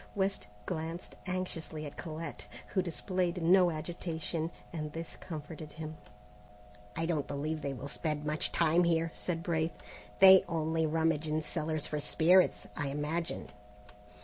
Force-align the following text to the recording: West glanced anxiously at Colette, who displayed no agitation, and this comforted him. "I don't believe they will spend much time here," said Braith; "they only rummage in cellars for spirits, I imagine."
West 0.15 0.47
glanced 0.65 1.13
anxiously 1.27 1.85
at 1.85 1.95
Colette, 1.95 2.47
who 2.69 2.81
displayed 2.81 3.39
no 3.43 3.69
agitation, 3.69 4.49
and 4.73 4.93
this 4.93 5.15
comforted 5.15 5.73
him. 5.73 5.95
"I 6.95 7.05
don't 7.05 7.27
believe 7.27 7.61
they 7.61 7.73
will 7.73 7.87
spend 7.87 8.25
much 8.25 8.51
time 8.51 8.83
here," 8.83 9.11
said 9.13 9.43
Braith; 9.43 9.75
"they 10.17 10.43
only 10.49 10.87
rummage 10.87 11.27
in 11.27 11.43
cellars 11.43 11.85
for 11.85 11.99
spirits, 11.99 12.65
I 12.75 12.87
imagine." 12.87 13.51